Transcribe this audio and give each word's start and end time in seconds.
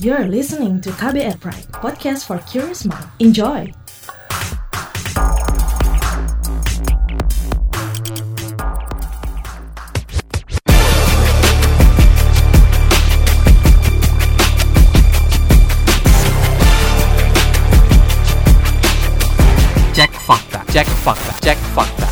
You're 0.00 0.32
listening 0.32 0.80
to 0.88 0.96
KBR 0.96 1.36
Pride, 1.44 1.68
podcast 1.76 2.24
for 2.24 2.40
curious 2.48 2.88
mind. 2.88 3.04
Enjoy! 3.20 3.68
Cek 19.92 20.12
fakta, 20.24 20.64
cek 20.72 20.88
fakta, 21.04 21.32
cek 21.44 21.60
fakta. 21.76 22.08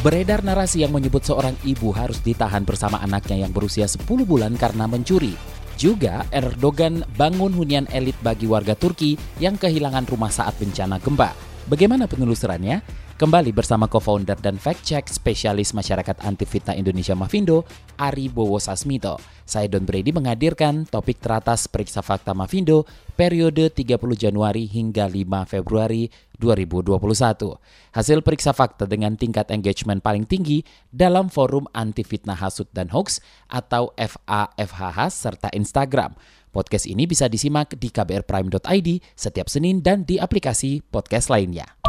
Beredar 0.00 0.40
narasi 0.40 0.80
yang 0.80 0.96
menyebut 0.96 1.28
seorang 1.28 1.60
ibu 1.68 1.92
harus 1.92 2.24
ditahan 2.24 2.64
bersama 2.64 3.04
anaknya 3.04 3.44
yang 3.44 3.52
berusia 3.52 3.84
10 3.84 4.00
bulan 4.24 4.56
karena 4.56 4.88
mencuri. 4.88 5.53
Juga 5.74 6.22
Erdogan 6.30 7.02
bangun 7.18 7.50
hunian 7.50 7.90
elit 7.90 8.14
bagi 8.22 8.46
warga 8.46 8.78
Turki 8.78 9.18
yang 9.42 9.58
kehilangan 9.58 10.06
rumah 10.06 10.30
saat 10.30 10.54
bencana 10.56 11.02
gempa. 11.02 11.34
Bagaimana 11.66 12.06
penelusurannya? 12.06 13.03
Kembali 13.14 13.54
bersama 13.54 13.86
co-founder 13.86 14.34
dan 14.42 14.58
fact-check 14.58 15.06
spesialis 15.06 15.70
masyarakat 15.70 16.18
anti 16.26 16.42
fitnah 16.42 16.74
Indonesia 16.74 17.14
Mavindo, 17.14 17.62
Ari 17.94 18.26
Bowo 18.26 18.58
Sasmito. 18.58 19.22
Saya 19.46 19.70
Don 19.70 19.86
Brady 19.86 20.10
menghadirkan 20.10 20.82
topik 20.82 21.22
teratas 21.22 21.70
periksa 21.70 22.02
fakta 22.02 22.34
Mavindo 22.34 22.82
periode 23.14 23.70
30 23.70 24.02
Januari 24.18 24.66
hingga 24.66 25.06
5 25.06 25.46
Februari 25.46 26.10
2021. 26.42 27.54
Hasil 27.94 28.18
periksa 28.26 28.50
fakta 28.50 28.82
dengan 28.82 29.14
tingkat 29.14 29.46
engagement 29.54 30.02
paling 30.02 30.26
tinggi 30.26 30.66
dalam 30.90 31.30
forum 31.30 31.70
anti 31.70 32.02
fitnah 32.02 32.34
hasut 32.34 32.66
dan 32.74 32.90
hoax 32.90 33.22
atau 33.46 33.94
FAFHH 33.94 34.98
serta 35.14 35.54
Instagram. 35.54 36.18
Podcast 36.50 36.90
ini 36.90 37.06
bisa 37.06 37.30
disimak 37.30 37.78
di 37.78 37.94
kbrprime.id 37.94 38.88
setiap 39.14 39.46
Senin 39.46 39.86
dan 39.86 40.02
di 40.02 40.18
aplikasi 40.18 40.82
podcast 40.90 41.30
lainnya. 41.30 41.83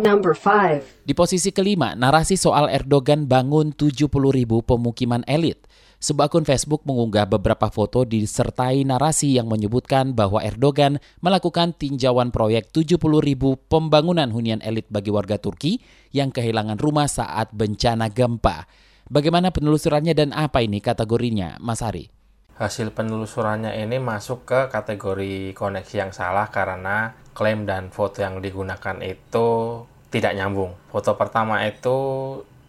Number 0.00 0.32
5. 0.32 1.04
Di 1.04 1.12
posisi 1.12 1.52
kelima, 1.52 1.92
narasi 1.92 2.40
soal 2.40 2.72
Erdogan 2.72 3.28
bangun 3.28 3.76
70 3.76 4.08
ribu 4.32 4.64
pemukiman 4.64 5.20
elit. 5.28 5.68
Sebuah 6.00 6.32
akun 6.32 6.48
Facebook 6.48 6.88
mengunggah 6.88 7.28
beberapa 7.28 7.68
foto 7.68 8.08
disertai 8.08 8.88
narasi 8.88 9.36
yang 9.36 9.44
menyebutkan 9.44 10.16
bahwa 10.16 10.40
Erdogan 10.40 10.96
melakukan 11.20 11.76
tinjauan 11.76 12.32
proyek 12.32 12.72
70 12.72 12.96
ribu 13.20 13.60
pembangunan 13.68 14.32
hunian 14.32 14.64
elit 14.64 14.88
bagi 14.88 15.12
warga 15.12 15.36
Turki 15.36 15.84
yang 16.16 16.32
kehilangan 16.32 16.80
rumah 16.80 17.04
saat 17.04 17.52
bencana 17.52 18.08
gempa. 18.08 18.88
Bagaimana 19.10 19.50
penelusurannya 19.50 20.14
dan 20.14 20.30
apa 20.30 20.62
ini 20.62 20.78
kategorinya, 20.78 21.58
Mas 21.58 21.82
Ari? 21.82 22.20
hasil 22.60 22.92
penelusurannya 22.92 23.72
ini 23.80 23.96
masuk 23.96 24.44
ke 24.44 24.60
kategori 24.68 25.56
koneksi 25.56 25.94
yang 25.96 26.12
salah 26.12 26.52
karena 26.52 27.16
klaim 27.32 27.64
dan 27.64 27.88
foto 27.88 28.20
yang 28.20 28.44
digunakan 28.44 29.00
itu 29.00 29.80
tidak 30.12 30.36
nyambung. 30.36 30.76
Foto 30.92 31.16
pertama 31.16 31.64
itu 31.64 31.96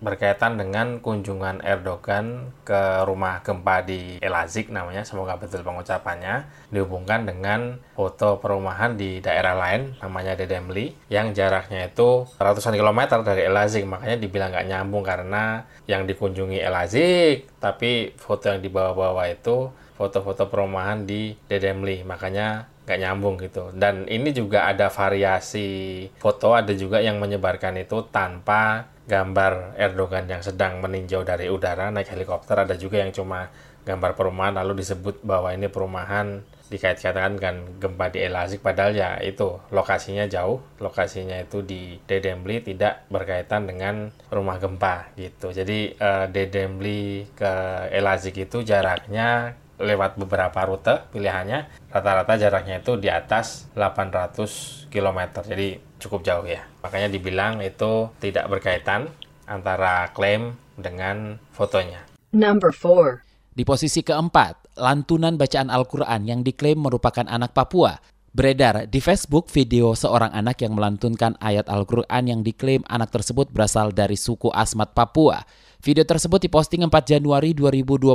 berkaitan 0.02 0.58
dengan 0.58 0.98
kunjungan 0.98 1.62
Erdogan 1.62 2.50
ke 2.66 3.06
rumah 3.06 3.46
gempa 3.46 3.86
di 3.86 4.18
Elazig 4.18 4.74
namanya, 4.74 5.06
semoga 5.06 5.38
betul 5.38 5.62
pengucapannya, 5.62 6.50
dihubungkan 6.74 7.30
dengan 7.30 7.78
foto 7.94 8.42
perumahan 8.42 8.98
di 8.98 9.22
daerah 9.22 9.54
lain 9.54 9.94
namanya 10.02 10.34
Dedemli 10.34 10.98
yang 11.14 11.38
jaraknya 11.38 11.88
itu 11.94 12.26
ratusan 12.42 12.74
kilometer 12.74 13.22
dari 13.22 13.46
Elazig, 13.46 13.86
makanya 13.86 14.18
dibilang 14.18 14.50
nggak 14.50 14.68
nyambung 14.68 15.06
karena 15.06 15.70
yang 15.86 16.10
dikunjungi 16.10 16.58
Elazig, 16.58 17.46
tapi 17.62 18.18
foto 18.18 18.50
yang 18.50 18.60
dibawa-bawa 18.60 19.30
itu 19.30 19.70
foto-foto 20.02 20.50
perumahan 20.50 21.06
di 21.06 21.38
Dedemli, 21.46 22.02
makanya 22.02 22.66
nggak 22.90 23.00
nyambung 23.06 23.38
gitu. 23.38 23.70
Dan 23.78 24.10
ini 24.10 24.34
juga 24.34 24.66
ada 24.66 24.90
variasi 24.90 26.10
foto, 26.18 26.58
ada 26.58 26.74
juga 26.74 26.98
yang 27.00 27.22
menyebarkan 27.22 27.78
itu 27.80 28.04
tanpa 28.10 28.91
gambar 29.10 29.78
Erdogan 29.78 30.30
yang 30.30 30.46
sedang 30.46 30.78
meninjau 30.82 31.26
dari 31.26 31.50
udara 31.50 31.90
naik 31.90 32.14
helikopter 32.14 32.66
ada 32.66 32.78
juga 32.78 33.02
yang 33.02 33.10
cuma 33.10 33.50
gambar 33.82 34.14
perumahan 34.14 34.62
lalu 34.62 34.86
disebut 34.86 35.26
bahwa 35.26 35.50
ini 35.54 35.66
perumahan 35.66 36.46
dikait-kaitkan 36.72 37.36
dengan 37.36 37.56
gempa 37.84 38.08
di 38.08 38.24
Elazig 38.24 38.64
padahal 38.64 38.96
ya 38.96 39.20
itu 39.20 39.60
lokasinya 39.76 40.24
jauh 40.32 40.64
lokasinya 40.80 41.36
itu 41.44 41.60
di 41.60 42.00
Dedemli 42.08 42.64
tidak 42.64 43.04
berkaitan 43.12 43.68
dengan 43.68 44.08
rumah 44.32 44.56
gempa 44.56 45.12
gitu. 45.20 45.52
Jadi 45.52 46.00
eh, 46.00 46.26
Dedemli 46.32 47.28
ke 47.36 47.52
Elazig 47.92 48.40
itu 48.40 48.64
jaraknya 48.64 49.60
lewat 49.82 50.22
beberapa 50.22 50.62
rute 50.70 51.10
pilihannya 51.12 51.90
rata-rata 51.90 52.38
jaraknya 52.38 52.80
itu 52.80 52.96
di 53.02 53.10
atas 53.10 53.68
800 53.74 54.88
km 54.94 55.20
jadi 55.42 55.82
cukup 55.98 56.22
jauh 56.22 56.46
ya 56.46 56.64
makanya 56.86 57.10
dibilang 57.10 57.60
itu 57.66 58.14
tidak 58.22 58.48
berkaitan 58.48 59.10
antara 59.50 60.14
klaim 60.14 60.56
dengan 60.78 61.42
fotonya 61.52 62.12
Number 62.32 62.72
4. 62.72 63.28
Di 63.52 63.68
posisi 63.68 64.00
keempat, 64.08 64.80
lantunan 64.80 65.36
bacaan 65.36 65.68
Al-Quran 65.68 66.24
yang 66.24 66.48
diklaim 66.48 66.80
merupakan 66.80 67.28
anak 67.28 67.52
Papua. 67.52 68.00
Beredar 68.32 68.88
di 68.88 69.04
Facebook 69.04 69.52
video 69.52 69.92
seorang 69.92 70.32
anak 70.32 70.64
yang 70.64 70.72
melantunkan 70.72 71.36
ayat 71.44 71.68
Al-Quran 71.68 72.24
yang 72.32 72.40
diklaim 72.40 72.88
anak 72.88 73.12
tersebut 73.12 73.52
berasal 73.52 73.92
dari 73.92 74.16
suku 74.16 74.48
Asmat 74.56 74.96
Papua. 74.96 75.44
Video 75.82 76.06
tersebut 76.06 76.46
diposting 76.46 76.86
4 76.86 76.94
Januari 77.18 77.58
2021 77.58 78.14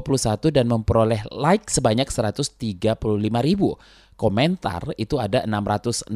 dan 0.54 0.70
memperoleh 0.70 1.26
like 1.34 1.66
sebanyak 1.66 2.06
135 2.06 2.62
ribu. 3.42 3.74
Komentar 4.14 4.94
itu 4.94 5.18
ada 5.18 5.42
662 5.42 6.06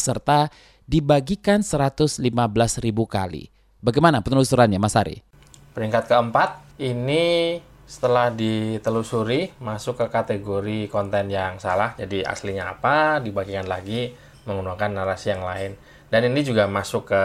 serta 0.00 0.48
dibagikan 0.88 1.60
115 1.60 2.16
ribu 2.80 3.04
kali. 3.04 3.52
Bagaimana 3.84 4.24
penelusurannya 4.24 4.80
Mas 4.80 4.96
Ari? 4.96 5.20
Peringkat 5.76 6.08
keempat 6.08 6.80
ini 6.80 7.60
setelah 7.84 8.32
ditelusuri 8.32 9.52
masuk 9.60 10.00
ke 10.00 10.06
kategori 10.08 10.88
konten 10.88 11.28
yang 11.28 11.60
salah. 11.60 11.92
Jadi 11.92 12.24
aslinya 12.24 12.72
apa 12.72 13.20
dibagikan 13.20 13.68
lagi 13.68 14.16
menggunakan 14.48 14.96
narasi 14.96 15.28
yang 15.28 15.44
lain. 15.44 15.76
Dan 16.14 16.30
ini 16.30 16.46
juga 16.46 16.70
masuk 16.70 17.10
ke 17.10 17.22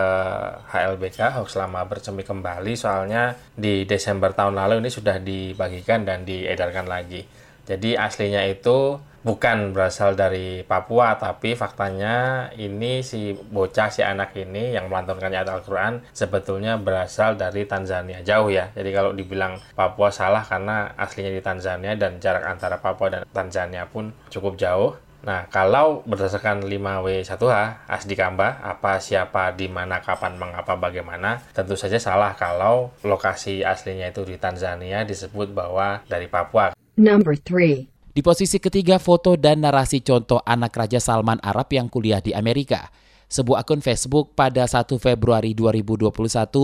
HLBK 0.74 1.38
hoax 1.38 1.54
lama 1.62 1.86
bercemi 1.86 2.26
kembali. 2.26 2.74
Soalnya 2.74 3.38
di 3.54 3.86
Desember 3.86 4.34
tahun 4.34 4.58
lalu 4.58 4.82
ini 4.82 4.90
sudah 4.90 5.22
dibagikan 5.22 6.10
dan 6.10 6.26
diedarkan 6.26 6.90
lagi. 6.90 7.22
Jadi 7.70 7.94
aslinya 7.94 8.42
itu 8.50 8.98
bukan 9.22 9.78
berasal 9.78 10.18
dari 10.18 10.66
Papua 10.66 11.22
tapi 11.22 11.54
faktanya 11.54 12.50
ini 12.58 13.06
si 13.06 13.30
bocah 13.30 13.94
si 13.94 14.02
anak 14.02 14.34
ini 14.34 14.74
yang 14.74 14.90
melantunkan 14.90 15.30
ayat 15.30 15.54
Al-Qur'an 15.54 16.02
sebetulnya 16.10 16.82
berasal 16.82 17.38
dari 17.38 17.70
Tanzania. 17.70 18.26
Jauh 18.26 18.50
ya. 18.50 18.74
Jadi 18.74 18.90
kalau 18.90 19.14
dibilang 19.14 19.62
Papua 19.78 20.10
salah 20.10 20.42
karena 20.42 20.98
aslinya 20.98 21.30
di 21.30 21.46
Tanzania 21.46 21.94
dan 21.94 22.18
jarak 22.18 22.42
antara 22.42 22.82
Papua 22.82 23.14
dan 23.14 23.22
Tanzania 23.30 23.86
pun 23.86 24.10
cukup 24.34 24.58
jauh 24.58 24.98
Nah, 25.20 25.52
kalau 25.52 26.00
berdasarkan 26.08 26.64
5W1H, 26.64 27.88
Asdi 27.92 28.16
Kamba, 28.16 28.64
apa, 28.64 29.04
siapa, 29.04 29.52
di 29.52 29.68
mana, 29.68 30.00
kapan, 30.00 30.40
mengapa, 30.40 30.80
bagaimana, 30.80 31.44
tentu 31.52 31.76
saja 31.76 32.00
salah 32.00 32.40
kalau 32.40 32.96
lokasi 33.04 33.68
aslinya 33.68 34.16
itu 34.16 34.24
di 34.24 34.40
Tanzania 34.40 35.04
disebut 35.04 35.52
bahwa 35.52 36.00
dari 36.08 36.32
Papua. 36.32 36.72
Number 36.96 37.36
3. 37.36 38.16
Di 38.16 38.22
posisi 38.26 38.60
ketiga 38.60 39.00
foto 39.00 39.36
dan 39.40 39.64
narasi 39.64 40.04
contoh 40.04 40.44
anak 40.44 40.76
Raja 40.76 41.00
Salman 41.00 41.40
Arab 41.40 41.72
yang 41.72 41.88
kuliah 41.88 42.20
di 42.20 42.36
Amerika. 42.36 42.92
Sebuah 43.30 43.62
akun 43.62 43.78
Facebook 43.78 44.34
pada 44.34 44.66
1 44.66 44.90
Februari 44.98 45.54
2021 45.54 46.10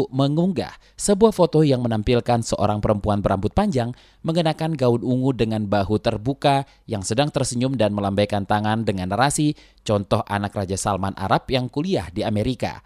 mengunggah 0.10 0.74
sebuah 0.98 1.30
foto 1.30 1.62
yang 1.62 1.86
menampilkan 1.86 2.42
seorang 2.42 2.82
perempuan 2.82 3.22
berambut 3.22 3.54
panjang 3.54 3.94
mengenakan 4.26 4.74
gaun 4.74 5.06
ungu 5.06 5.30
dengan 5.38 5.70
bahu 5.70 6.02
terbuka 6.02 6.66
yang 6.90 7.06
sedang 7.06 7.30
tersenyum 7.30 7.78
dan 7.78 7.94
melambaikan 7.94 8.50
tangan 8.50 8.82
dengan 8.82 9.14
narasi 9.14 9.54
contoh 9.86 10.26
anak 10.26 10.58
Raja 10.58 10.74
Salman 10.74 11.14
Arab 11.22 11.46
yang 11.54 11.70
kuliah 11.70 12.10
di 12.10 12.26
Amerika. 12.26 12.82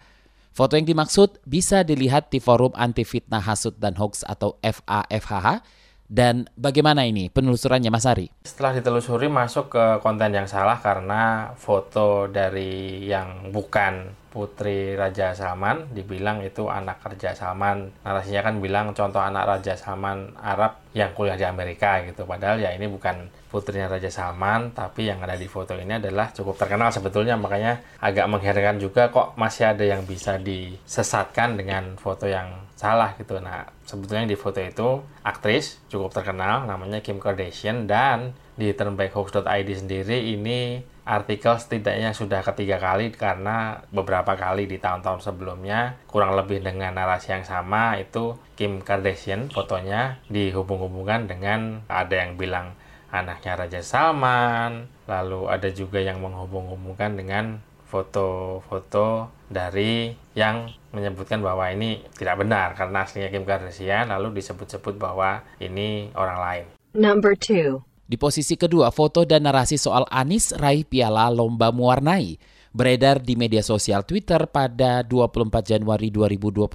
Foto 0.52 0.76
yang 0.76 0.84
dimaksud 0.84 1.40
bisa 1.48 1.80
dilihat 1.80 2.28
di 2.28 2.36
forum 2.36 2.76
anti 2.76 3.08
fitnah 3.08 3.40
hasut 3.40 3.80
dan 3.80 3.96
hoax 3.96 4.28
atau 4.28 4.60
FAFHH 4.60 5.64
dan 6.10 6.50
bagaimana 6.58 7.06
ini 7.06 7.30
penelusurannya 7.30 7.86
Mas 7.86 8.02
Ari? 8.02 8.26
Setelah 8.42 8.74
ditelusuri 8.74 9.30
masuk 9.30 9.70
ke 9.70 9.84
konten 10.02 10.34
yang 10.34 10.50
salah 10.50 10.82
karena 10.82 11.54
foto 11.54 12.26
dari 12.26 13.06
yang 13.06 13.54
bukan 13.54 14.19
putri 14.30 14.94
Raja 14.94 15.34
Salman 15.34 15.90
dibilang 15.90 16.40
itu 16.40 16.70
anak 16.70 17.02
Raja 17.02 17.34
Salman. 17.34 17.90
Narasinya 18.06 18.46
kan 18.46 18.54
bilang 18.62 18.94
contoh 18.94 19.18
anak 19.18 19.44
Raja 19.44 19.74
Salman 19.74 20.38
Arab 20.38 20.78
yang 20.94 21.10
kuliah 21.12 21.34
di 21.34 21.42
Amerika 21.42 21.98
gitu. 22.06 22.24
Padahal 22.24 22.62
ya 22.62 22.70
ini 22.70 22.86
bukan 22.86 23.26
putrinya 23.50 23.90
Raja 23.90 24.06
Salman 24.06 24.70
tapi 24.70 25.10
yang 25.10 25.18
ada 25.26 25.34
di 25.34 25.50
foto 25.50 25.74
ini 25.74 25.98
adalah 25.98 26.30
cukup 26.30 26.54
terkenal 26.54 26.94
sebetulnya. 26.94 27.34
Makanya 27.34 27.82
agak 27.98 28.30
mengherankan 28.30 28.78
juga 28.78 29.10
kok 29.10 29.34
masih 29.34 29.74
ada 29.74 29.82
yang 29.82 30.06
bisa 30.06 30.38
disesatkan 30.38 31.58
dengan 31.58 31.98
foto 31.98 32.30
yang 32.30 32.70
salah 32.78 33.18
gitu. 33.18 33.42
Nah 33.42 33.66
sebetulnya 33.82 34.30
di 34.30 34.38
foto 34.38 34.62
itu 34.62 35.02
aktris 35.26 35.82
cukup 35.90 36.14
terkenal 36.14 36.70
namanya 36.70 37.02
Kim 37.02 37.18
Kardashian. 37.18 37.90
Dan 37.90 38.32
di 38.54 38.70
turnbackhoax.id 38.76 39.68
sendiri 39.72 40.36
ini 40.36 40.84
artikel 41.10 41.58
setidaknya 41.58 42.14
sudah 42.14 42.38
ketiga 42.46 42.78
kali 42.78 43.10
karena 43.10 43.82
beberapa 43.90 44.38
kali 44.38 44.70
di 44.70 44.78
tahun-tahun 44.78 45.26
sebelumnya 45.26 45.98
kurang 46.06 46.38
lebih 46.38 46.62
dengan 46.62 46.94
narasi 46.94 47.34
yang 47.34 47.42
sama 47.42 47.98
itu 47.98 48.38
Kim 48.54 48.78
Kardashian 48.78 49.50
fotonya 49.50 50.22
dihubung-hubungkan 50.30 51.26
dengan 51.26 51.82
ada 51.90 52.14
yang 52.14 52.38
bilang 52.38 52.78
anaknya 53.10 53.58
Raja 53.58 53.82
Salman 53.82 54.86
lalu 55.10 55.50
ada 55.50 55.66
juga 55.74 55.98
yang 55.98 56.22
menghubung-hubungkan 56.22 57.18
dengan 57.18 57.58
foto-foto 57.90 59.34
dari 59.50 60.14
yang 60.38 60.70
menyebutkan 60.94 61.42
bahwa 61.42 61.66
ini 61.74 62.06
tidak 62.14 62.38
benar 62.38 62.78
karena 62.78 63.02
aslinya 63.02 63.34
Kim 63.34 63.42
Kardashian 63.42 64.14
lalu 64.14 64.38
disebut-sebut 64.38 64.94
bahwa 64.94 65.42
ini 65.58 66.14
orang 66.14 66.38
lain. 66.38 66.64
Number 66.94 67.34
2. 67.34 67.89
Di 68.10 68.18
posisi 68.18 68.58
kedua, 68.58 68.90
foto 68.90 69.22
dan 69.22 69.46
narasi 69.46 69.78
soal 69.78 70.02
Anis 70.10 70.50
raih 70.58 70.82
piala 70.82 71.30
lomba 71.30 71.70
mewarnai. 71.70 72.42
Beredar 72.74 73.22
di 73.22 73.38
media 73.38 73.62
sosial 73.62 74.02
Twitter 74.02 74.50
pada 74.50 75.06
24 75.06 75.46
Januari 75.62 76.10
2021, 76.10 76.66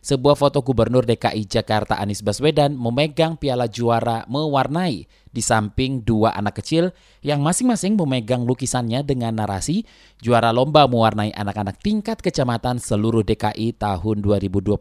sebuah 0.00 0.32
foto 0.32 0.64
Gubernur 0.64 1.04
DKI 1.04 1.44
Jakarta 1.44 2.00
Anies 2.00 2.24
Baswedan 2.24 2.72
memegang 2.72 3.36
piala 3.36 3.68
juara 3.68 4.24
mewarnai. 4.32 5.04
Di 5.28 5.44
samping 5.44 6.00
dua 6.00 6.32
anak 6.32 6.64
kecil 6.64 6.88
yang 7.20 7.44
masing-masing 7.44 7.92
memegang 7.92 8.48
lukisannya 8.48 9.04
dengan 9.04 9.36
narasi 9.36 9.84
juara 10.24 10.56
lomba 10.56 10.88
mewarnai 10.88 11.36
anak-anak 11.36 11.84
tingkat 11.84 12.24
kecamatan 12.24 12.80
seluruh 12.80 13.20
DKI 13.28 13.76
tahun 13.76 14.24
2021. 14.24 14.72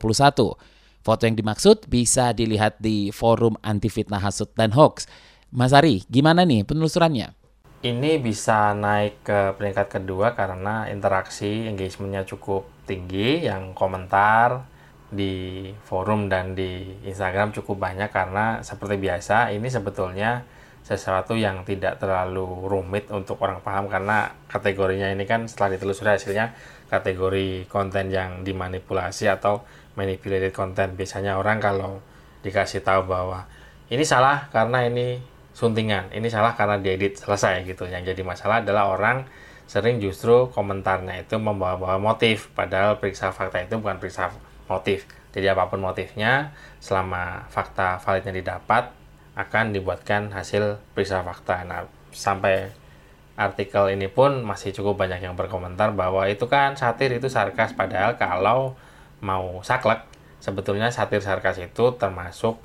Foto 1.06 1.22
yang 1.22 1.38
dimaksud 1.38 1.86
bisa 1.86 2.34
dilihat 2.34 2.82
di 2.82 3.12
forum 3.12 3.60
anti 3.62 3.94
fitnah 3.94 4.24
hasut 4.24 4.50
dan 4.58 4.74
hoax 4.74 5.06
Mas 5.56 5.72
Ari, 5.72 6.04
gimana 6.12 6.44
nih 6.44 6.68
penelusurannya? 6.68 7.32
Ini 7.80 8.20
bisa 8.20 8.76
naik 8.76 9.24
ke 9.24 9.56
peringkat 9.56 9.88
kedua 9.88 10.36
karena 10.36 10.92
interaksi 10.92 11.72
engagementnya 11.72 12.28
cukup 12.28 12.68
tinggi, 12.84 13.48
yang 13.48 13.72
komentar 13.72 14.68
di 15.08 15.72
forum 15.88 16.28
dan 16.28 16.60
di 16.60 17.00
Instagram 17.08 17.56
cukup 17.56 17.88
banyak 17.88 18.12
karena 18.12 18.60
seperti 18.68 19.00
biasa 19.00 19.56
ini 19.56 19.72
sebetulnya 19.72 20.44
sesuatu 20.84 21.40
yang 21.40 21.64
tidak 21.64 22.04
terlalu 22.04 22.68
rumit 22.68 23.08
untuk 23.16 23.40
orang 23.40 23.64
paham 23.64 23.88
karena 23.88 24.36
kategorinya 24.52 25.08
ini 25.08 25.24
kan 25.24 25.48
setelah 25.48 25.80
ditelusuri 25.80 26.20
hasilnya 26.20 26.52
kategori 26.92 27.72
konten 27.72 28.12
yang 28.12 28.44
dimanipulasi 28.44 29.32
atau 29.32 29.64
manipulated 29.96 30.52
content 30.52 31.00
biasanya 31.00 31.40
orang 31.40 31.64
kalau 31.64 32.04
dikasih 32.44 32.84
tahu 32.84 33.08
bahwa 33.08 33.48
ini 33.88 34.04
salah 34.04 34.52
karena 34.52 34.84
ini 34.84 35.35
suntingan. 35.56 36.12
Ini 36.12 36.28
salah 36.28 36.54
karena 36.60 36.76
diedit 36.78 37.16
selesai 37.16 37.64
gitu. 37.64 37.88
Yang 37.88 38.12
jadi 38.12 38.22
masalah 38.28 38.60
adalah 38.60 38.92
orang 38.92 39.24
sering 39.66 40.04
justru 40.04 40.52
komentarnya 40.52 41.24
itu 41.24 41.40
membawa-bawa 41.40 41.98
motif. 41.98 42.52
Padahal 42.52 43.00
periksa 43.00 43.32
fakta 43.32 43.64
itu 43.64 43.80
bukan 43.80 43.98
periksa 43.98 44.36
motif. 44.68 45.08
Jadi 45.32 45.48
apa 45.48 45.72
pun 45.72 45.80
motifnya 45.80 46.52
selama 46.84 47.48
fakta 47.48 48.04
validnya 48.04 48.36
didapat 48.36 48.92
akan 49.36 49.72
dibuatkan 49.72 50.36
hasil 50.36 50.80
periksa 50.92 51.24
fakta. 51.24 51.64
Nah 51.64 51.88
sampai 52.12 52.72
artikel 53.36 53.92
ini 53.92 54.08
pun 54.08 54.44
masih 54.48 54.72
cukup 54.72 54.96
banyak 54.96 55.20
yang 55.24 55.36
berkomentar 55.36 55.92
bahwa 55.92 56.28
itu 56.28 56.48
kan 56.52 56.76
satir 56.76 57.16
itu 57.16 57.32
sarkas. 57.32 57.72
Padahal 57.72 58.20
kalau 58.20 58.76
mau 59.24 59.64
saklek 59.64 60.04
sebetulnya 60.44 60.92
satir 60.92 61.24
sarkas 61.24 61.60
itu 61.60 61.96
termasuk 61.96 62.60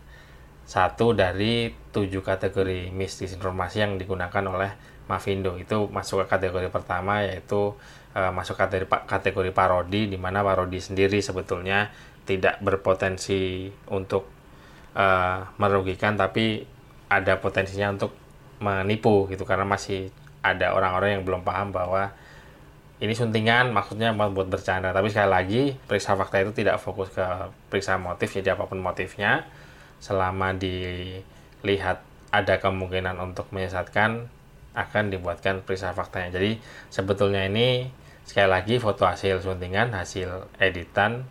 satu 0.67 1.13
dari 1.17 1.71
tujuh 1.91 2.23
kategori 2.23 2.95
misdisinformasi 2.95 3.77
yang 3.83 3.93
digunakan 3.99 4.45
oleh 4.47 4.71
Mavindo. 5.11 5.59
Itu 5.59 5.91
masuk 5.91 6.25
ke 6.25 6.39
kategori 6.39 6.71
pertama 6.71 7.27
yaitu 7.27 7.75
uh, 8.15 8.31
masuk 8.31 8.55
kategori 8.55 8.87
kategori 8.87 9.51
parodi 9.51 10.07
di 10.07 10.15
mana 10.15 10.47
parodi 10.47 10.79
sendiri 10.79 11.19
sebetulnya 11.19 11.91
tidak 12.23 12.63
berpotensi 12.63 13.67
untuk 13.91 14.31
uh, 14.95 15.51
merugikan 15.59 16.15
tapi 16.15 16.63
ada 17.11 17.43
potensinya 17.43 17.91
untuk 17.91 18.15
menipu 18.63 19.27
gitu 19.27 19.43
karena 19.43 19.67
masih 19.67 20.15
ada 20.47 20.79
orang-orang 20.79 21.19
yang 21.19 21.23
belum 21.27 21.43
paham 21.43 21.75
bahwa 21.75 22.15
ini 23.01 23.17
suntingan 23.17 23.73
maksudnya 23.73 24.13
buat 24.13 24.47
bercanda. 24.47 24.93
Tapi 24.93 25.09
sekali 25.11 25.31
lagi 25.33 25.63
periksa 25.75 26.15
fakta 26.15 26.45
itu 26.45 26.53
tidak 26.53 26.79
fokus 26.79 27.11
ke 27.11 27.25
periksa 27.73 27.97
motif 27.97 28.31
jadi 28.31 28.55
apa 28.55 28.69
pun 28.69 28.79
motifnya 28.79 29.49
selama 30.01 30.57
dilihat 30.57 32.03
ada 32.33 32.55
kemungkinan 32.59 33.21
untuk 33.21 33.53
menyesatkan 33.53 34.27
akan 34.75 35.05
dibuatkan 35.13 35.63
periksa 35.67 35.93
faktanya. 35.93 36.41
Jadi 36.41 36.59
sebetulnya 36.89 37.47
ini 37.47 37.91
sekali 38.25 38.49
lagi 38.49 38.79
foto 38.79 39.07
hasil 39.07 39.43
suntingan, 39.43 39.93
hasil 39.95 40.51
editan. 40.63 41.27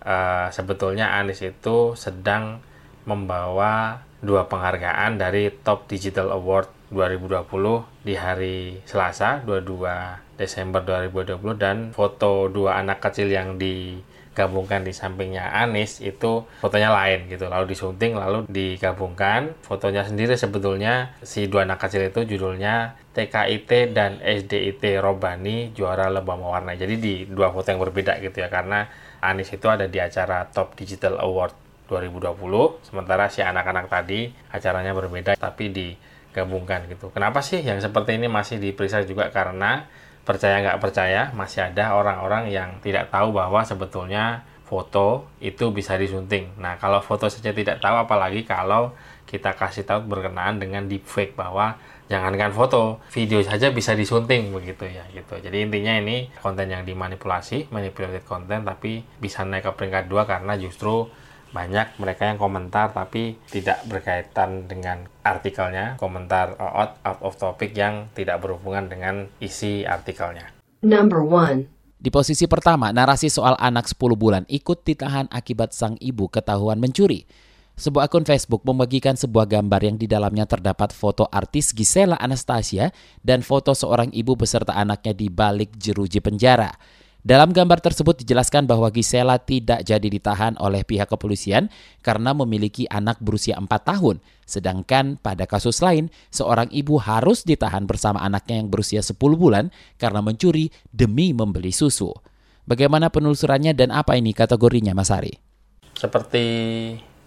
Uh, 0.00 0.48
sebetulnya 0.48 1.20
Anis 1.20 1.44
itu 1.44 1.92
sedang 1.92 2.64
membawa 3.04 4.00
dua 4.24 4.48
penghargaan 4.48 5.20
dari 5.20 5.52
Top 5.60 5.88
Digital 5.88 6.32
Award 6.32 6.68
2020 6.92 8.04
di 8.04 8.14
hari 8.16 8.80
Selasa 8.88 9.44
22 9.44 10.40
Desember 10.40 10.80
2020 10.82 11.60
dan 11.60 11.76
foto 11.92 12.48
dua 12.48 12.80
anak 12.80 13.04
kecil 13.04 13.28
yang 13.28 13.60
di 13.60 14.00
digabungkan 14.30 14.86
di 14.86 14.94
sampingnya 14.94 15.50
Anis 15.50 15.98
itu 15.98 16.46
fotonya 16.62 16.94
lain 16.94 17.26
gitu. 17.26 17.50
Lalu 17.50 17.74
disunting 17.74 18.14
lalu 18.14 18.46
digabungkan. 18.46 19.58
Fotonya 19.66 20.06
sendiri 20.06 20.38
sebetulnya 20.38 21.12
si 21.20 21.50
dua 21.50 21.66
anak 21.66 21.82
kecil 21.82 22.06
itu 22.08 22.24
judulnya 22.24 22.94
TKIT 23.10 23.90
dan 23.90 24.22
SDIT 24.22 25.02
Robani 25.02 25.74
juara 25.74 26.06
lomba 26.08 26.38
mewarnai. 26.38 26.78
Jadi 26.78 26.94
di 26.96 27.14
dua 27.26 27.50
foto 27.50 27.74
yang 27.74 27.82
berbeda 27.82 28.22
gitu 28.22 28.40
ya 28.40 28.48
karena 28.48 28.86
Anis 29.20 29.50
itu 29.52 29.66
ada 29.66 29.84
di 29.90 29.98
acara 30.00 30.46
Top 30.48 30.78
Digital 30.78 31.18
Award 31.20 31.52
2020 31.90 32.86
sementara 32.86 33.26
si 33.28 33.42
anak-anak 33.42 33.90
tadi 33.90 34.30
acaranya 34.54 34.94
berbeda 34.94 35.34
tapi 35.34 35.74
digabungkan 35.74 36.86
gitu. 36.86 37.10
Kenapa 37.10 37.42
sih 37.42 37.60
yang 37.66 37.82
seperti 37.82 38.14
ini 38.14 38.30
masih 38.30 38.62
diperiksa 38.62 39.02
juga? 39.02 39.34
Karena 39.34 39.90
percaya 40.30 40.62
nggak 40.62 40.78
percaya 40.78 41.34
masih 41.34 41.66
ada 41.66 41.98
orang-orang 41.98 42.54
yang 42.54 42.78
tidak 42.78 43.10
tahu 43.10 43.34
bahwa 43.34 43.66
sebetulnya 43.66 44.46
foto 44.70 45.26
itu 45.42 45.74
bisa 45.74 45.98
disunting. 45.98 46.54
Nah 46.62 46.78
kalau 46.78 47.02
foto 47.02 47.26
saja 47.26 47.50
tidak 47.50 47.82
tahu 47.82 48.06
apalagi 48.06 48.46
kalau 48.46 48.94
kita 49.26 49.58
kasih 49.58 49.82
tahu 49.82 50.06
berkenaan 50.06 50.62
dengan 50.62 50.86
deepfake 50.86 51.34
bahwa 51.34 51.74
jangankan 52.06 52.54
foto, 52.54 53.02
video 53.10 53.42
saja 53.42 53.74
bisa 53.74 53.98
disunting 53.98 54.54
begitu 54.54 54.86
ya 54.86 55.02
gitu. 55.10 55.42
Jadi 55.42 55.66
intinya 55.66 55.98
ini 55.98 56.30
konten 56.38 56.70
yang 56.70 56.86
dimanipulasi, 56.86 57.70
manipulated 57.74 58.22
content 58.22 58.62
tapi 58.62 59.02
bisa 59.18 59.42
naik 59.42 59.66
ke 59.66 59.72
peringkat 59.74 60.06
dua 60.06 60.22
karena 60.26 60.54
justru 60.54 61.10
banyak 61.50 61.98
mereka 61.98 62.30
yang 62.30 62.38
komentar 62.38 62.94
tapi 62.94 63.38
tidak 63.50 63.82
berkaitan 63.86 64.70
dengan 64.70 65.06
artikelnya, 65.26 65.98
komentar 65.98 66.54
out, 66.58 66.98
out 67.02 67.20
of 67.22 67.34
topic 67.36 67.74
yang 67.74 68.10
tidak 68.14 68.42
berhubungan 68.42 68.86
dengan 68.86 69.26
isi 69.42 69.82
artikelnya. 69.82 70.50
Number 70.80 71.20
one. 71.20 71.68
Di 72.00 72.08
posisi 72.08 72.48
pertama, 72.48 72.96
narasi 72.96 73.28
soal 73.28 73.60
anak 73.60 73.84
10 73.84 74.16
bulan 74.16 74.48
ikut 74.48 74.88
ditahan 74.88 75.28
akibat 75.28 75.76
sang 75.76 76.00
ibu 76.00 76.32
ketahuan 76.32 76.80
mencuri. 76.80 77.28
Sebuah 77.80 78.08
akun 78.08 78.28
Facebook 78.28 78.60
membagikan 78.64 79.16
sebuah 79.16 79.48
gambar 79.48 79.80
yang 79.80 79.96
di 79.96 80.04
dalamnya 80.04 80.44
terdapat 80.44 80.92
foto 80.92 81.24
artis 81.28 81.72
Gisela 81.72 82.16
Anastasia 82.20 82.92
dan 83.24 83.40
foto 83.40 83.72
seorang 83.72 84.12
ibu 84.12 84.36
beserta 84.36 84.76
anaknya 84.76 85.16
di 85.16 85.32
balik 85.32 85.76
jeruji 85.80 86.20
penjara. 86.20 86.72
Dalam 87.20 87.52
gambar 87.52 87.84
tersebut 87.84 88.24
dijelaskan 88.24 88.64
bahwa 88.64 88.88
Gisela 88.88 89.36
tidak 89.36 89.84
jadi 89.84 90.08
ditahan 90.08 90.56
oleh 90.56 90.88
pihak 90.88 91.12
kepolisian 91.12 91.68
karena 92.00 92.32
memiliki 92.32 92.88
anak 92.88 93.20
berusia 93.20 93.60
4 93.60 93.68
tahun. 93.68 94.24
Sedangkan 94.48 95.20
pada 95.20 95.44
kasus 95.44 95.84
lain, 95.84 96.08
seorang 96.32 96.72
ibu 96.72 96.96
harus 96.96 97.44
ditahan 97.44 97.84
bersama 97.84 98.24
anaknya 98.24 98.64
yang 98.64 98.72
berusia 98.72 99.04
10 99.04 99.20
bulan 99.36 99.68
karena 100.00 100.24
mencuri 100.24 100.72
demi 100.88 101.36
membeli 101.36 101.76
susu. 101.76 102.08
Bagaimana 102.64 103.12
penelusurannya 103.12 103.76
dan 103.76 103.92
apa 103.92 104.16
ini 104.16 104.32
kategorinya 104.32 104.96
Mas 104.96 105.12
Ari? 105.12 105.36
Seperti 105.92 106.44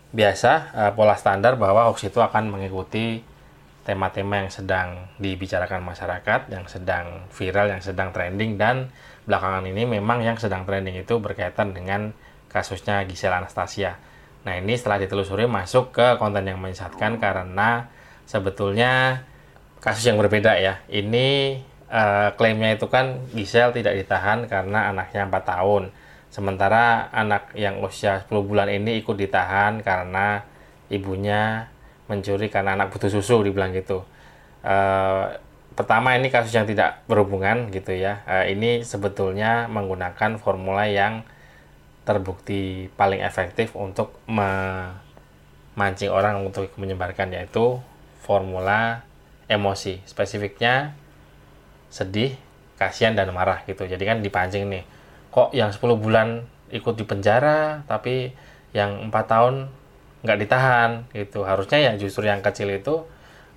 biasa, 0.10 0.52
eh, 0.74 0.92
pola 0.98 1.14
standar 1.14 1.54
bahwa 1.62 1.86
hoax 1.86 2.10
itu 2.10 2.18
akan 2.18 2.50
mengikuti 2.50 3.22
tema-tema 3.84 4.42
yang 4.42 4.50
sedang 4.50 5.12
dibicarakan 5.20 5.84
masyarakat, 5.84 6.50
yang 6.50 6.66
sedang 6.72 7.28
viral, 7.30 7.70
yang 7.70 7.84
sedang 7.84 8.16
trending 8.16 8.56
dan 8.56 8.90
belakangan 9.24 9.63
ini 9.68 9.88
memang 9.88 10.24
yang 10.24 10.36
sedang 10.36 10.68
trending 10.68 11.00
itu 11.00 11.20
berkaitan 11.20 11.72
dengan 11.72 12.12
kasusnya 12.51 13.01
Gisela 13.08 13.42
Anastasia. 13.42 13.98
Nah 14.44 14.60
ini 14.60 14.75
setelah 14.75 15.00
ditelusuri 15.00 15.48
masuk 15.48 15.96
ke 15.96 16.20
konten 16.20 16.44
yang 16.44 16.60
menyesatkan 16.60 17.18
karena 17.18 17.88
sebetulnya 18.27 19.24
kasus 19.80 20.03
yang 20.08 20.20
berbeda 20.20 20.60
ya. 20.60 20.84
Ini 20.92 21.60
uh, 21.88 22.30
klaimnya 22.36 22.75
itu 22.75 22.88
kan 22.92 23.24
Gisel 23.32 23.72
tidak 23.72 23.96
ditahan 24.00 24.46
karena 24.46 24.92
anaknya 24.92 25.27
4 25.27 25.34
tahun. 25.44 25.84
Sementara 26.34 27.13
anak 27.13 27.53
yang 27.53 27.80
usia 27.80 28.25
10 28.25 28.32
bulan 28.44 28.68
ini 28.68 29.00
ikut 29.00 29.15
ditahan 29.15 29.80
karena 29.86 30.44
ibunya 30.89 31.72
mencuri 32.10 32.51
karena 32.51 32.75
anak 32.75 32.92
butuh 32.92 33.10
susu 33.10 33.46
dibilang 33.46 33.72
gitu. 33.72 34.03
Uh, 34.63 35.36
pertama 35.74 36.13
ini 36.13 36.30
kasus 36.30 36.53
yang 36.53 36.70
tidak 36.70 37.01
berhubungan 37.10 37.70
gitu 37.74 37.94
ya. 37.94 38.22
Uh, 38.25 38.46
ini 38.50 38.86
sebetulnya 38.86 39.65
menggunakan 39.70 40.38
formula 40.38 40.86
yang 40.86 41.25
terbukti 42.03 42.92
paling 43.00 43.24
efektif 43.24 43.74
untuk 43.74 44.20
memancing 44.27 46.12
orang 46.12 46.44
untuk 46.44 46.70
menyebarkan 46.75 47.34
yaitu 47.34 47.80
formula 48.22 49.03
emosi. 49.50 50.03
Spesifiknya 50.06 50.96
sedih 51.89 52.36
kasihan 52.77 53.15
dan 53.15 53.32
marah 53.32 53.63
gitu. 53.65 53.86
Jadi 53.88 54.03
kan 54.03 54.20
dipancing 54.20 54.68
nih 54.70 54.84
kok 55.34 55.50
yang 55.56 55.74
10 55.74 55.82
bulan 55.98 56.46
ikut 56.70 56.94
di 56.98 57.06
penjara 57.06 57.82
tapi 57.89 58.34
yang 58.74 59.10
empat 59.10 59.25
tahun 59.30 59.70
nggak 60.25 60.39
ditahan? 60.44 60.89
Gitu. 61.15 61.42
Harusnya 61.46 61.80
ya 61.80 61.92
justru 61.96 62.27
yang 62.27 62.44
kecil 62.44 62.70
itu 62.74 63.06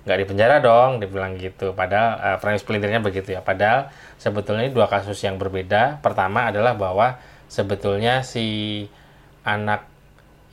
nggak 0.07 0.23
di 0.23 0.25
penjara 0.25 0.63
dong 0.63 1.03
dibilang 1.03 1.35
gitu. 1.35 1.75
Padahal 1.75 2.15
uh, 2.15 2.37
premis 2.39 2.63
pelintirnya 2.63 3.03
begitu 3.03 3.35
ya. 3.35 3.43
Padahal 3.43 3.91
sebetulnya 4.15 4.71
dua 4.71 4.87
kasus 4.87 5.19
yang 5.19 5.35
berbeda. 5.35 5.99
Pertama 5.99 6.47
adalah 6.47 6.79
bahwa 6.79 7.19
sebetulnya 7.51 8.23
si 8.23 8.87
anak 9.43 9.83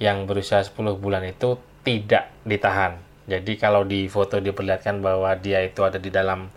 yang 0.03 0.27
berusia 0.27 0.59
10 0.59 0.75
bulan 0.99 1.23
itu 1.23 1.55
tidak 1.87 2.35
ditahan. 2.43 2.99
Jadi 3.31 3.55
kalau 3.57 3.87
di 3.87 4.11
foto 4.11 4.43
diperlihatkan 4.43 4.99
bahwa 4.99 5.33
dia 5.39 5.63
itu 5.63 5.81
ada 5.87 6.03
di 6.03 6.11
dalam 6.11 6.51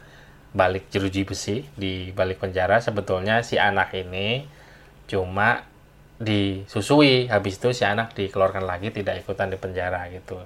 balik 0.58 0.90
jeruji 0.90 1.22
besi 1.22 1.64
di 1.78 2.10
balik 2.12 2.42
penjara, 2.42 2.82
sebetulnya 2.82 3.46
si 3.46 3.62
anak 3.62 3.94
ini 3.94 4.44
cuma 5.06 5.64
disusui, 6.18 7.30
habis 7.30 7.62
itu 7.62 7.70
si 7.78 7.86
anak 7.86 8.18
dikeluarkan 8.18 8.66
lagi 8.66 8.90
tidak 8.90 9.22
ikutan 9.22 9.54
di 9.54 9.58
penjara 9.62 10.10
gitu. 10.10 10.42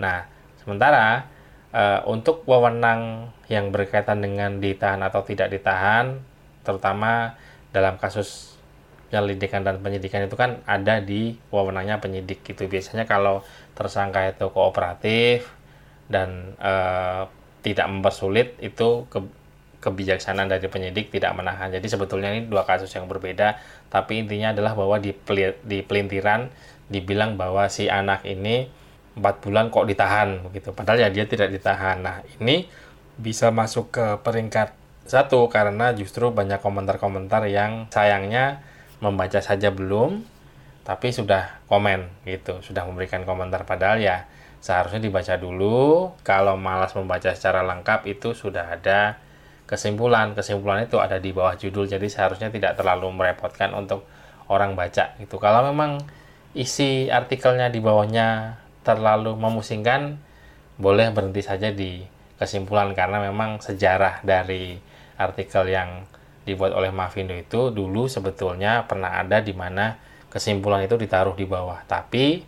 Nah, 0.00 0.24
sementara 0.64 1.28
e, 1.72 1.82
untuk 2.06 2.44
wewenang 2.46 3.32
yang 3.48 3.72
berkaitan 3.72 4.22
dengan 4.22 4.60
ditahan 4.60 5.00
atau 5.02 5.24
tidak 5.24 5.50
ditahan, 5.50 6.20
terutama 6.62 7.34
dalam 7.72 7.96
kasus 7.98 8.52
penyelidikan 9.12 9.60
dan 9.60 9.76
penyidikan 9.84 10.24
itu 10.24 10.36
kan 10.40 10.64
ada 10.64 11.04
di 11.04 11.36
wewenangnya 11.52 12.00
penyidik 12.00 12.40
gitu. 12.48 12.64
Biasanya 12.64 13.04
kalau 13.04 13.44
tersangka 13.76 14.24
itu 14.24 14.48
kooperatif 14.48 15.52
dan 16.08 16.56
uh, 16.56 17.28
tidak 17.60 17.86
mempersulit 17.92 18.56
itu 18.64 19.04
ke, 19.12 19.20
kebijaksanaan 19.84 20.48
dari 20.48 20.64
penyidik 20.64 21.12
tidak 21.12 21.36
menahan. 21.36 21.68
Jadi 21.68 21.92
sebetulnya 21.92 22.32
ini 22.32 22.48
dua 22.48 22.64
kasus 22.64 22.88
yang 22.96 23.04
berbeda, 23.04 23.60
tapi 23.92 24.24
intinya 24.24 24.56
adalah 24.56 24.72
bahwa 24.72 24.96
di, 24.96 25.12
di 25.60 25.78
pelintiran 25.84 26.48
dibilang 26.88 27.36
bahwa 27.36 27.68
si 27.68 27.92
anak 27.92 28.24
ini 28.24 28.72
empat 29.18 29.44
bulan 29.44 29.68
kok 29.68 29.84
ditahan 29.84 30.44
begitu. 30.48 30.72
Padahal 30.72 31.04
ya 31.04 31.08
dia 31.12 31.24
tidak 31.28 31.52
ditahan. 31.52 32.00
Nah 32.00 32.24
ini 32.40 32.66
bisa 33.20 33.52
masuk 33.52 33.92
ke 33.92 34.06
peringkat 34.24 34.72
satu 35.04 35.50
karena 35.50 35.92
justru 35.92 36.30
banyak 36.30 36.62
komentar-komentar 36.62 37.44
yang 37.50 37.90
sayangnya 37.90 38.62
membaca 39.02 39.42
saja 39.42 39.74
belum 39.74 40.22
tapi 40.82 41.14
sudah 41.14 41.62
komen 41.70 42.26
gitu, 42.26 42.58
sudah 42.62 42.82
memberikan 42.86 43.22
komentar 43.22 43.62
padahal 43.62 44.02
ya 44.02 44.26
seharusnya 44.62 45.02
dibaca 45.02 45.34
dulu. 45.38 46.14
Kalau 46.22 46.54
malas 46.54 46.94
membaca 46.94 47.34
secara 47.34 47.66
lengkap 47.66 48.06
itu 48.06 48.34
sudah 48.34 48.78
ada 48.78 49.18
kesimpulan. 49.66 50.34
Kesimpulan 50.34 50.86
itu 50.86 50.98
ada 51.02 51.18
di 51.18 51.34
bawah 51.34 51.54
judul 51.58 51.86
jadi 51.86 52.06
seharusnya 52.06 52.50
tidak 52.50 52.78
terlalu 52.78 53.10
merepotkan 53.10 53.74
untuk 53.74 54.06
orang 54.50 54.74
baca 54.78 55.14
gitu. 55.18 55.38
Kalau 55.38 55.66
memang 55.70 56.02
isi 56.54 57.10
artikelnya 57.10 57.70
di 57.70 57.80
bawahnya 57.82 58.58
terlalu 58.82 59.34
memusingkan, 59.38 60.18
boleh 60.78 61.10
berhenti 61.14 61.42
saja 61.42 61.70
di 61.70 62.02
kesimpulan 62.38 62.90
karena 62.92 63.22
memang 63.22 63.62
sejarah 63.62 64.22
dari 64.26 64.74
artikel 65.14 65.70
yang 65.70 66.02
dibuat 66.42 66.74
oleh 66.74 66.90
Mavindo 66.90 67.38
itu 67.38 67.70
dulu 67.70 68.10
sebetulnya 68.10 68.82
pernah 68.90 69.14
ada 69.14 69.38
di 69.38 69.54
mana 69.54 69.94
kesimpulan 70.26 70.82
itu 70.82 70.98
ditaruh 70.98 71.38
di 71.38 71.46
bawah. 71.46 71.86
Tapi 71.86 72.42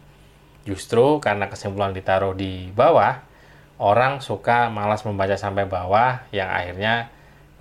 justru 0.67 1.23
karena 1.23 1.47
kesimpulan 1.47 1.95
ditaruh 1.95 2.35
di 2.35 2.75
bawah, 2.75 3.23
orang 3.79 4.19
suka 4.19 4.67
malas 4.73 5.07
membaca 5.07 5.38
sampai 5.38 5.69
bawah 5.69 6.26
yang 6.35 6.50
akhirnya 6.50 7.12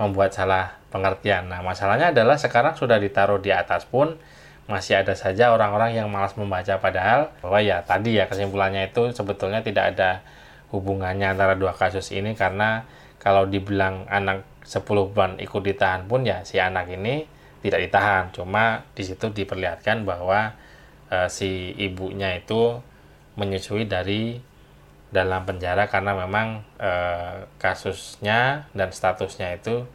membuat 0.02 0.34
salah 0.34 0.82
pengertian. 0.90 1.50
Nah, 1.50 1.62
masalahnya 1.62 2.10
adalah 2.10 2.42
sekarang 2.42 2.74
sudah 2.74 2.98
ditaruh 2.98 3.38
di 3.38 3.54
atas 3.54 3.86
pun 3.86 4.18
masih 4.64 5.04
ada 5.04 5.12
saja 5.14 5.52
orang-orang 5.52 6.00
yang 6.00 6.08
malas 6.08 6.40
membaca 6.40 6.80
padahal 6.80 7.36
bahwa 7.44 7.60
ya 7.60 7.84
tadi 7.84 8.16
ya 8.16 8.32
kesimpulannya 8.32 8.90
itu 8.92 9.12
sebetulnya 9.12 9.60
tidak 9.60 9.96
ada 9.96 10.24
hubungannya 10.72 11.36
antara 11.36 11.60
dua 11.60 11.76
kasus 11.76 12.16
ini 12.16 12.32
karena 12.34 12.88
kalau 13.24 13.48
dibilang 13.48 14.04
anak 14.12 14.44
10 14.64 14.84
bulan 15.12 15.36
ikut 15.40 15.64
ditahan 15.64 16.08
pun 16.08 16.24
ya 16.24 16.44
si 16.48 16.60
anak 16.60 16.92
ini 16.92 17.28
tidak 17.64 17.80
ditahan. 17.88 18.24
Cuma 18.36 18.84
di 18.92 19.04
situ 19.08 19.32
diperlihatkan 19.32 20.04
bahwa 20.04 20.52
e, 21.08 21.32
si 21.32 21.72
ibunya 21.80 22.36
itu 22.36 22.80
menyusui 23.40 23.88
dari 23.88 24.40
dalam 25.14 25.48
penjara 25.48 25.88
karena 25.88 26.12
memang 26.16 26.68
e, 26.76 26.92
kasusnya 27.60 28.68
dan 28.76 28.90
statusnya 28.92 29.56
itu 29.56 29.88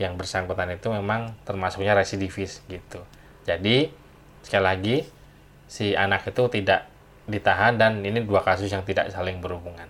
yang 0.00 0.16
bersangkutan 0.16 0.72
itu 0.72 0.88
memang 0.88 1.36
termasuknya 1.44 1.92
residivis 1.92 2.64
gitu. 2.72 3.04
Jadi 3.44 3.92
sekali 4.42 4.64
lagi 4.64 4.96
si 5.70 5.94
anak 5.94 6.28
itu 6.28 6.46
tidak 6.50 6.88
ditahan 7.30 7.78
dan 7.78 8.02
ini 8.02 8.24
dua 8.26 8.42
kasus 8.42 8.70
yang 8.72 8.82
tidak 8.82 9.12
saling 9.14 9.38
berhubungan 9.38 9.86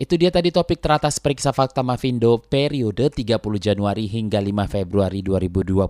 itu 0.00 0.16
dia 0.16 0.32
tadi 0.32 0.48
topik 0.48 0.80
teratas 0.80 1.20
periksa 1.20 1.52
fakta 1.52 1.84
Mavindo 1.84 2.40
periode 2.40 3.12
30 3.12 3.36
Januari 3.60 4.08
hingga 4.08 4.40
5 4.40 4.48
Februari 4.64 5.20
2021. 5.20 5.84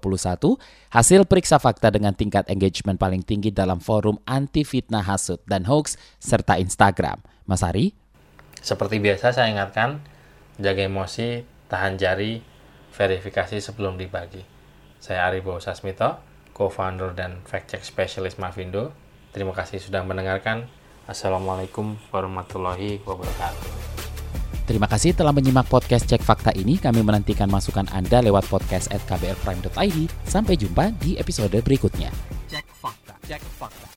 Hasil 0.91 1.31
periksa 1.31 1.63
fakta 1.63 1.95
dengan 1.95 2.11
tingkat 2.19 2.51
engagement 2.51 2.99
paling 2.99 3.23
tinggi 3.23 3.55
dalam 3.55 3.79
forum 3.79 4.19
anti 4.27 4.67
fitnah 4.67 5.07
hasut 5.07 5.39
dan 5.47 5.63
hoax 5.63 5.95
serta 6.19 6.59
Instagram. 6.59 7.23
Mas 7.47 7.63
Ari? 7.63 7.95
Seperti 8.59 8.99
biasa 8.99 9.31
saya 9.31 9.47
ingatkan, 9.47 10.03
jaga 10.59 10.91
emosi, 10.91 11.47
tahan 11.71 11.95
jari, 11.95 12.43
verifikasi 12.91 13.63
sebelum 13.63 13.95
dibagi. 13.95 14.43
Saya 14.99 15.31
Ari 15.31 15.39
Bowo 15.39 15.63
Sasmito, 15.63 16.19
co-founder 16.61 17.17
dan 17.17 17.41
fact-check 17.49 17.81
specialist 17.81 18.37
Mavindo. 18.37 18.93
Terima 19.33 19.57
kasih 19.57 19.81
sudah 19.81 20.05
mendengarkan. 20.05 20.69
Assalamualaikum 21.09 21.97
warahmatullahi 22.13 23.01
wabarakatuh. 23.09 23.89
Terima 24.69 24.87
kasih 24.87 25.17
telah 25.17 25.35
menyimak 25.35 25.67
podcast 25.67 26.07
Cek 26.07 26.23
Fakta 26.23 26.55
ini. 26.55 26.79
Kami 26.79 27.01
menantikan 27.03 27.51
masukan 27.51 27.89
Anda 27.91 28.23
lewat 28.23 28.47
podcast 28.47 28.93
at 28.93 29.03
kbrprime.id. 29.09 29.99
Sampai 30.29 30.55
jumpa 30.61 30.95
di 31.01 31.19
episode 31.19 31.57
berikutnya. 31.59 32.13
Cek 32.47 32.69
Fakta. 32.79 33.19
Cek 33.27 33.43
Fakta. 33.59 33.90